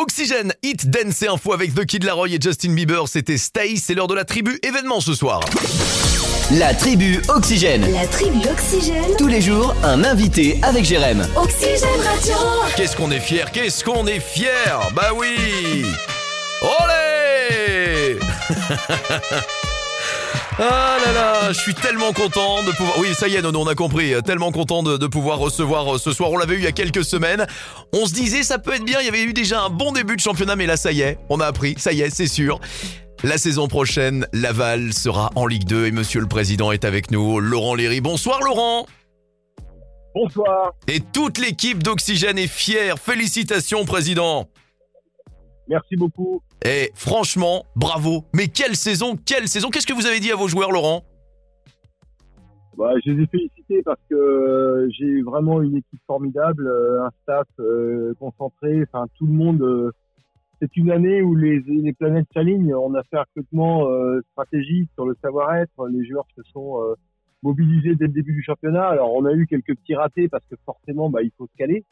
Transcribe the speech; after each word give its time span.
Oxygène, 0.00 0.54
Hit 0.62 0.88
Dance 0.88 1.20
et 1.20 1.28
Info 1.28 1.52
avec 1.52 1.74
The 1.74 1.84
Kid 1.84 2.04
Laroi 2.04 2.30
et 2.30 2.38
Justin 2.40 2.72
Bieber, 2.72 3.06
c'était 3.06 3.36
Stay, 3.36 3.76
c'est 3.76 3.92
l'heure 3.94 4.06
de 4.06 4.14
la 4.14 4.24
tribu 4.24 4.58
événement 4.62 5.02
ce 5.02 5.12
soir. 5.12 5.40
La 6.52 6.72
tribu 6.72 7.20
Oxygène. 7.28 7.86
La 7.92 8.06
tribu 8.06 8.38
Oxygène. 8.50 9.14
Tous 9.18 9.26
les 9.26 9.42
jours, 9.42 9.74
un 9.84 10.02
invité 10.02 10.58
avec 10.62 10.86
Jérém. 10.86 11.26
Oxygène 11.36 12.00
Radio. 12.02 12.34
Qu'est-ce 12.76 12.96
qu'on 12.96 13.10
est 13.10 13.20
fiers, 13.20 13.44
qu'est-ce 13.52 13.84
qu'on 13.84 14.06
est 14.06 14.20
fiers 14.20 14.48
Bah 14.94 15.10
oui 15.14 15.84
Olé 16.62 18.16
Ah 20.62 20.98
là 21.06 21.12
là, 21.12 21.52
je 21.52 21.58
suis 21.58 21.72
tellement 21.74 22.12
content 22.12 22.62
de 22.62 22.72
pouvoir... 22.72 22.98
Oui, 22.98 23.14
ça 23.14 23.28
y 23.28 23.34
est, 23.36 23.40
non, 23.40 23.50
on 23.54 23.66
a 23.66 23.74
compris. 23.74 24.12
Tellement 24.24 24.52
content 24.52 24.82
de, 24.82 24.98
de 24.98 25.06
pouvoir 25.06 25.38
recevoir 25.38 25.94
euh, 25.94 25.98
ce 25.98 26.12
soir. 26.12 26.30
On 26.30 26.36
l'avait 26.36 26.56
eu 26.56 26.58
il 26.58 26.64
y 26.64 26.66
a 26.66 26.72
quelques 26.72 27.04
semaines. 27.04 27.46
On 27.94 28.04
se 28.04 28.12
disait, 28.12 28.42
ça 28.42 28.58
peut 28.58 28.74
être 28.74 28.84
bien. 28.84 29.00
Il 29.00 29.06
y 29.06 29.08
avait 29.08 29.22
eu 29.22 29.32
déjà 29.32 29.62
un 29.62 29.70
bon 29.70 29.92
début 29.92 30.16
de 30.16 30.20
championnat, 30.20 30.56
mais 30.56 30.66
là, 30.66 30.76
ça 30.76 30.92
y 30.92 31.00
est, 31.00 31.18
on 31.30 31.40
a 31.40 31.46
appris. 31.46 31.76
Ça 31.78 31.92
y 31.92 32.02
est, 32.02 32.10
c'est 32.10 32.26
sûr. 32.26 32.60
La 33.22 33.38
saison 33.38 33.68
prochaine, 33.68 34.26
Laval 34.34 34.92
sera 34.92 35.30
en 35.34 35.46
Ligue 35.46 35.64
2 35.64 35.86
et 35.86 35.90
Monsieur 35.92 36.20
le 36.20 36.26
Président 36.28 36.72
est 36.72 36.84
avec 36.84 37.10
nous. 37.10 37.40
Laurent 37.40 37.74
Léry. 37.74 38.00
Bonsoir 38.00 38.42
Laurent 38.42 38.86
Bonsoir, 40.14 40.72
Et 40.88 41.00
toute 41.00 41.38
l'équipe 41.38 41.82
d'Oxygène 41.82 42.36
est 42.36 42.48
fière. 42.48 42.98
Félicitations, 42.98 43.84
Président 43.84 44.48
merci 45.70 45.96
beaucoup. 45.96 46.42
Et 46.64 46.90
franchement, 46.94 47.64
bravo. 47.74 48.24
Mais 48.34 48.48
quelle 48.48 48.76
saison, 48.76 49.16
quelle 49.16 49.48
saison. 49.48 49.70
Qu'est-ce 49.70 49.86
que 49.86 49.94
vous 49.94 50.06
avez 50.06 50.20
dit 50.20 50.30
à 50.30 50.36
vos 50.36 50.48
joueurs, 50.48 50.72
Laurent? 50.72 51.02
Bah, 52.76 52.92
je 53.04 53.12
les 53.12 53.22
ai 53.22 53.26
félicités 53.26 53.82
parce 53.82 54.00
que 54.08 54.88
j'ai 54.96 55.22
vraiment 55.22 55.60
une 55.62 55.76
équipe 55.76 56.00
formidable, 56.06 56.66
euh, 56.66 57.04
un 57.04 57.10
staff 57.22 57.46
euh, 57.58 58.14
concentré, 58.18 58.82
enfin 58.82 59.06
tout 59.16 59.26
le 59.26 59.32
monde. 59.32 59.62
euh, 59.62 59.90
c'est 60.60 60.76
une 60.76 60.90
année 60.90 61.22
où 61.22 61.34
les, 61.34 61.60
les 61.66 61.92
planètes 61.94 62.28
s'alignent. 62.34 62.74
On 62.74 62.94
a 62.94 63.02
fait 63.04 63.16
un 63.16 63.22
recrutement 63.22 63.88
euh, 63.88 64.20
stratégique 64.32 64.90
sur 64.94 65.06
le 65.06 65.16
savoir-être. 65.22 65.88
Les 65.88 66.06
joueurs 66.06 66.26
se 66.36 66.42
sont 66.52 66.76
mobilisés 67.42 67.94
dès 67.96 68.06
le 68.06 68.12
début 68.12 68.34
du 68.34 68.42
championnat. 68.42 68.86
Alors 68.86 69.14
on 69.14 69.24
a 69.24 69.32
eu 69.32 69.46
quelques 69.46 69.74
petits 69.74 69.94
ratés 69.94 70.28
parce 70.28 70.44
que 70.50 70.56
forcément, 70.66 71.08
bah, 71.08 71.22
il 71.22 71.30
faut 71.38 71.46
se 71.46 71.56
caler. 71.56 71.84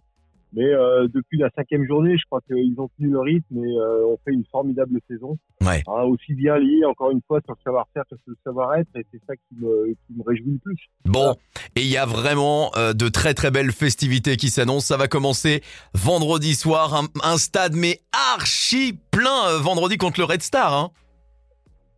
Mais 0.53 0.65
euh, 0.65 1.09
depuis 1.09 1.39
la 1.39 1.51
cinquième 1.55 1.87
journée, 1.87 2.17
je 2.17 2.25
crois 2.27 2.41
qu'ils 2.47 2.75
ont 2.79 2.89
tenu 2.97 3.11
le 3.11 3.21
rythme 3.21 3.59
et 3.59 3.79
euh, 3.79 4.07
ont 4.07 4.19
fait 4.25 4.33
une 4.33 4.45
formidable 4.51 4.99
saison. 5.09 5.37
Ouais. 5.61 5.83
Hein, 5.87 6.03
aussi 6.05 6.35
bien 6.35 6.57
lié, 6.59 6.85
encore 6.87 7.11
une 7.11 7.21
fois, 7.27 7.41
sur 7.45 7.55
le 7.55 7.63
savoir-faire 7.63 8.05
que 8.11 8.17
sur 8.17 8.29
le 8.31 8.37
savoir-être. 8.45 8.89
Et 8.97 9.05
c'est 9.13 9.21
ça 9.27 9.35
qui 9.37 9.55
me, 9.61 9.89
qui 9.89 10.15
me 10.17 10.23
réjouit 10.25 10.53
le 10.53 10.59
plus. 10.59 10.79
Bon, 11.05 11.37
et 11.77 11.83
il 11.83 11.91
y 11.91 11.99
a 11.99 12.07
vraiment 12.07 12.71
euh, 12.77 12.95
de 12.95 13.09
très 13.09 13.35
très 13.35 13.51
belles 13.51 13.73
festivités 13.73 14.37
qui 14.37 14.49
s'annoncent. 14.49 14.87
Ça 14.87 14.97
va 14.97 15.09
commencer 15.09 15.63
vendredi 15.95 16.55
soir, 16.55 16.95
un, 16.95 17.07
un 17.23 17.37
stade 17.37 17.75
mais 17.75 18.01
archi 18.35 18.99
plein 19.11 19.49
euh, 19.49 19.59
vendredi 19.59 19.99
contre 19.99 20.21
le 20.21 20.25
Red 20.25 20.43
Star. 20.43 20.73
Hein. 20.73 20.91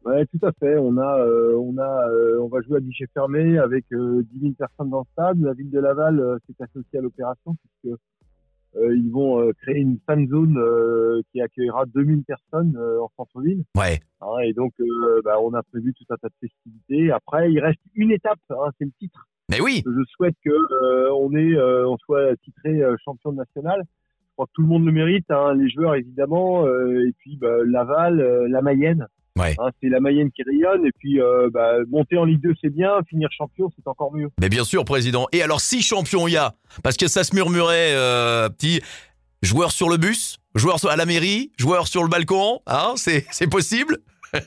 Ouais, 0.04 0.24
tout 0.26 0.46
à 0.46 0.52
fait. 0.52 0.76
On 0.78 0.96
a, 0.96 1.18
euh, 1.18 1.56
on 1.58 1.76
a, 1.76 2.08
euh, 2.08 2.40
on 2.40 2.48
va 2.48 2.60
jouer 2.62 2.78
à 2.78 2.80
guichet 2.80 3.06
fermé 3.12 3.58
avec 3.58 3.84
euh, 3.92 4.24
10 4.32 4.40
000 4.40 4.52
personnes 4.54 4.88
dans 4.90 5.00
le 5.00 5.04
stade. 5.12 5.40
La 5.40 5.52
ville 5.52 5.70
de 5.70 5.78
Laval 5.78 6.18
euh, 6.18 6.38
s'est 6.46 6.64
associée 6.64 6.98
à 6.98 7.02
l'opération 7.02 7.54
puisque 7.54 7.94
euh, 7.94 8.00
ils 8.95 9.11
vont 9.11 9.41
euh, 9.41 9.53
créer 9.62 9.78
une 9.78 9.98
fan 10.06 10.27
zone 10.28 10.56
euh, 10.59 11.20
qui 11.33 11.41
accueillera 11.41 11.84
2000 11.86 12.23
personnes 12.25 12.77
euh, 12.77 13.00
en 13.00 13.11
centre-ville. 13.17 13.64
Ouais, 13.77 14.00
Hein, 14.23 14.39
et 14.45 14.53
donc, 14.53 14.73
euh, 14.81 15.20
bah, 15.25 15.41
on 15.41 15.55
a 15.55 15.62
prévu 15.62 15.95
tout 15.95 16.05
un 16.11 16.17
tas 16.17 16.28
de 16.28 16.34
festivités. 16.48 17.11
Après, 17.11 17.51
il 17.51 17.58
reste 17.58 17.81
une 17.95 18.11
étape, 18.11 18.39
hein, 18.51 18.70
c'est 18.78 18.84
le 18.84 18.91
titre. 18.98 19.27
mais 19.51 19.61
oui, 19.61 19.83
Je 19.86 20.05
souhaite 20.14 20.36
que 20.45 20.51
euh, 20.51 21.11
on 21.14 21.34
ait, 21.34 21.56
euh, 21.56 21.89
on 21.89 21.97
soit 21.98 22.36
titré 22.45 22.83
euh, 22.83 22.97
champion 23.03 23.33
national. 23.33 23.83
Je 23.83 24.33
crois 24.34 24.47
que 24.47 24.53
tout 24.55 24.62
le 24.62 24.69
monde 24.69 24.84
le 24.84 24.92
mérite, 24.92 25.31
hein, 25.31 25.55
les 25.55 25.70
joueurs 25.70 25.95
évidemment, 25.95 26.67
euh, 26.67 27.06
et 27.08 27.12
puis 27.19 27.36
bah, 27.36 27.64
Laval, 27.64 28.20
euh, 28.20 28.47
la 28.48 28.61
Mayenne. 28.61 29.06
Ouais. 29.41 29.55
Hein, 29.58 29.70
c'est 29.83 29.88
la 29.88 30.00
Mayenne 30.00 30.30
qui 30.30 30.42
rayonne, 30.42 30.86
et 30.86 30.92
puis 30.98 31.20
euh, 31.20 31.48
bah, 31.52 31.72
monter 31.88 32.16
en 32.19 32.24
Ligue 32.24 32.42
2 32.42 32.55
c'est 32.60 32.70
bien, 32.70 32.92
finir 33.08 33.28
champion 33.30 33.70
c'est 33.77 33.86
encore 33.88 34.12
mieux. 34.12 34.28
mais 34.40 34.48
bien 34.48 34.64
sûr, 34.64 34.84
Président. 34.84 35.27
Et 35.33 35.42
alors, 35.42 35.61
si 35.61 35.83
champion 35.83 36.28
il 36.28 36.33
y 36.33 36.36
a, 36.36 36.55
parce 36.83 36.96
que 36.96 37.08
ça 37.08 37.24
se 37.24 37.34
murmurait, 37.34 37.95
euh, 37.95 38.48
petit 38.48 38.80
joueur 39.42 39.73
sur 39.73 39.89
le 39.89 39.96
bus, 39.96 40.39
joueur 40.55 40.77
à 40.86 40.96
la 40.96 41.06
mairie, 41.06 41.52
joueur 41.58 41.86
sur 41.89 42.02
le 42.02 42.08
balcon, 42.08 42.61
hein, 42.67 42.95
c'est 42.96 43.51
possible? 43.51 43.98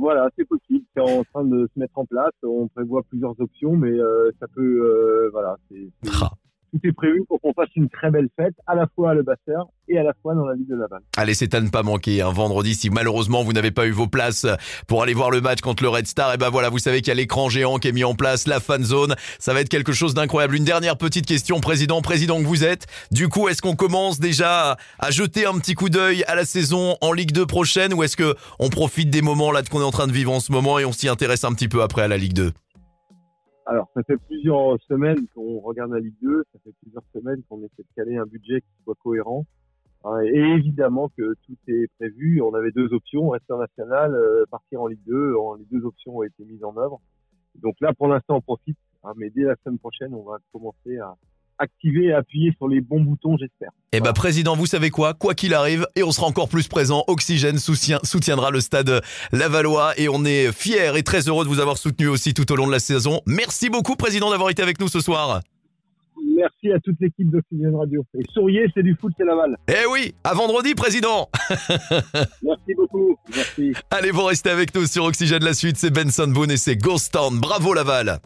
Voilà, 0.00 0.28
c'est 0.38 0.44
possible, 0.44 0.84
c'est 0.94 1.02
en 1.02 1.24
train 1.24 1.44
de 1.44 1.68
se 1.74 1.80
mettre 1.80 1.98
en 1.98 2.04
place. 2.06 2.30
On 2.44 2.68
prévoit 2.68 3.02
plusieurs 3.08 3.34
options, 3.40 3.74
mais 3.74 3.90
euh, 3.90 4.30
ça 4.38 4.46
peut, 4.54 5.28
voilà, 5.32 5.56
c'est, 5.68 5.90
Ah. 6.22 6.30
Tout 6.70 6.80
est 6.84 6.92
prévu 6.92 7.24
pour 7.28 7.40
qu'on 7.40 7.52
fasse 7.52 7.68
une 7.76 7.88
très 7.88 8.10
belle 8.10 8.28
fête, 8.36 8.54
à 8.66 8.74
la 8.74 8.86
fois 8.94 9.10
à 9.10 9.14
Le 9.14 9.22
Basser 9.22 9.58
et 9.88 9.98
à 9.98 10.02
la 10.02 10.12
fois 10.22 10.34
dans 10.34 10.44
la 10.44 10.54
ville 10.54 10.66
de 10.66 10.76
Laval. 10.76 11.00
Allez, 11.16 11.34
c'est 11.34 11.54
à 11.54 11.60
ne 11.60 11.68
pas 11.68 11.82
manquer. 11.82 12.20
Un 12.22 12.32
vendredi, 12.32 12.74
si 12.74 12.90
malheureusement 12.90 13.42
vous 13.42 13.52
n'avez 13.52 13.70
pas 13.70 13.86
eu 13.86 13.90
vos 13.90 14.06
places 14.06 14.46
pour 14.86 15.02
aller 15.02 15.14
voir 15.14 15.30
le 15.30 15.40
match 15.40 15.60
contre 15.60 15.82
le 15.82 15.88
Red 15.88 16.06
Star, 16.06 16.34
et 16.34 16.36
ben 16.36 16.50
voilà, 16.50 16.68
vous 16.68 16.78
savez 16.78 16.98
qu'il 16.98 17.08
y 17.08 17.12
a 17.12 17.14
l'écran 17.14 17.48
géant 17.48 17.78
qui 17.78 17.88
est 17.88 17.92
mis 17.92 18.04
en 18.04 18.14
place, 18.14 18.46
la 18.46 18.60
fan 18.60 18.84
zone. 18.84 19.14
Ça 19.38 19.54
va 19.54 19.60
être 19.60 19.68
quelque 19.68 19.92
chose 19.92 20.14
d'incroyable. 20.14 20.56
Une 20.56 20.64
dernière 20.64 20.96
petite 20.98 21.26
question, 21.26 21.60
président, 21.60 22.02
président 22.02 22.38
que 22.38 22.46
vous 22.46 22.64
êtes. 22.64 22.86
Du 23.10 23.28
coup, 23.28 23.48
est-ce 23.48 23.62
qu'on 23.62 23.76
commence 23.76 24.20
déjà 24.20 24.76
à 24.98 25.10
jeter 25.10 25.46
un 25.46 25.58
petit 25.58 25.74
coup 25.74 25.88
d'œil 25.88 26.24
à 26.24 26.34
la 26.34 26.44
saison 26.44 26.96
en 27.00 27.12
Ligue 27.12 27.32
2 27.32 27.46
prochaine, 27.46 27.94
ou 27.94 28.02
est-ce 28.02 28.16
que 28.16 28.34
on 28.58 28.68
profite 28.68 29.10
des 29.10 29.22
moments 29.22 29.52
là 29.52 29.62
qu'on 29.62 29.80
est 29.80 29.84
en 29.84 29.90
train 29.90 30.06
de 30.06 30.12
vivre 30.12 30.32
en 30.32 30.40
ce 30.40 30.52
moment 30.52 30.78
et 30.78 30.84
on 30.84 30.92
s'y 30.92 31.08
intéresse 31.08 31.44
un 31.44 31.52
petit 31.52 31.68
peu 31.68 31.82
après 31.82 32.02
à 32.02 32.08
la 32.08 32.16
Ligue 32.16 32.32
2 32.32 32.52
Alors, 33.70 33.90
ça 33.92 34.02
fait 34.02 34.16
plusieurs 34.16 34.80
semaines 34.88 35.26
qu'on 35.34 35.60
regarde 35.60 35.92
la 35.92 36.00
Ligue 36.00 36.16
2, 36.22 36.42
ça 36.54 36.58
fait 36.64 36.72
plusieurs 36.80 37.02
semaines 37.14 37.42
qu'on 37.48 37.58
essaie 37.58 37.82
de 37.82 37.94
caler 37.94 38.16
un 38.16 38.24
budget 38.24 38.62
qui 38.62 38.82
soit 38.82 38.94
cohérent. 39.02 39.44
Hein, 40.04 40.20
et 40.22 40.38
évidemment 40.56 41.10
que 41.10 41.34
tout 41.44 41.56
est 41.66 41.86
prévu. 41.98 42.40
On 42.40 42.54
avait 42.54 42.70
deux 42.70 42.90
options, 42.94 43.28
rester 43.28 43.52
en 43.52 43.58
national, 43.58 44.14
euh, 44.14 44.44
partir 44.50 44.80
en 44.80 44.86
Ligue 44.86 45.04
2. 45.06 45.34
En- 45.36 45.54
les 45.56 45.66
deux 45.70 45.84
options 45.84 46.16
ont 46.16 46.22
été 46.22 46.44
mises 46.46 46.64
en 46.64 46.74
œuvre. 46.78 46.98
Donc 47.56 47.74
là, 47.82 47.92
pour 47.92 48.08
l'instant, 48.08 48.36
on 48.36 48.40
profite. 48.40 48.78
hein, 49.04 49.12
mais 49.16 49.28
dès 49.28 49.42
la 49.42 49.54
semaine 49.62 49.78
prochaine, 49.78 50.14
on 50.14 50.22
va 50.22 50.38
commencer 50.50 50.96
à 50.98 51.14
activer 51.58 52.06
et 52.06 52.12
appuyer 52.12 52.52
sur 52.56 52.68
les 52.68 52.80
bons 52.80 53.00
boutons, 53.00 53.36
j'espère. 53.36 53.70
Eh 53.92 54.00
ben 54.00 54.12
président, 54.12 54.56
vous 54.56 54.66
savez 54.66 54.90
quoi? 54.90 55.14
Quoi 55.14 55.34
qu'il 55.34 55.54
arrive, 55.54 55.86
et 55.96 56.02
on 56.02 56.12
sera 56.12 56.26
encore 56.26 56.48
plus 56.48 56.68
présent, 56.68 57.04
Oxygène 57.06 57.58
soutiendra 57.58 58.50
le 58.50 58.60
stade 58.60 59.00
Lavallois 59.32 59.98
et 59.98 60.08
on 60.08 60.24
est 60.24 60.52
fiers 60.52 60.96
et 60.96 61.02
très 61.02 61.28
heureux 61.28 61.44
de 61.44 61.48
vous 61.48 61.60
avoir 61.60 61.78
soutenu 61.78 62.08
aussi 62.08 62.34
tout 62.34 62.50
au 62.52 62.56
long 62.56 62.66
de 62.66 62.72
la 62.72 62.80
saison. 62.80 63.20
Merci 63.26 63.70
beaucoup 63.70 63.96
président 63.96 64.30
d'avoir 64.30 64.50
été 64.50 64.62
avec 64.62 64.80
nous 64.80 64.88
ce 64.88 65.00
soir. 65.00 65.40
Merci 66.36 66.72
à 66.72 66.78
toute 66.78 66.96
l'équipe 67.00 67.30
d'Oxygène 67.30 67.74
Radio. 67.74 68.04
Et 68.14 68.22
souriez, 68.32 68.66
c'est 68.74 68.82
du 68.82 68.96
foot, 69.00 69.12
c'est 69.16 69.24
Laval. 69.24 69.56
Eh 69.68 69.86
oui, 69.90 70.14
à 70.22 70.34
vendredi 70.34 70.74
président 70.74 71.28
Merci 72.42 72.74
beaucoup. 72.76 73.16
Merci. 73.34 73.72
Allez, 73.90 74.10
vous 74.10 74.24
restez 74.24 74.50
avec 74.50 74.74
nous 74.74 74.86
sur 74.86 75.04
Oxygène 75.04 75.42
la 75.42 75.54
suite, 75.54 75.76
c'est 75.76 75.90
Benson 75.90 76.28
Boone 76.28 76.52
et 76.52 76.56
c'est 76.56 76.76
Ghost 76.76 77.12
Town. 77.12 77.38
Bravo 77.40 77.74
Laval 77.74 78.20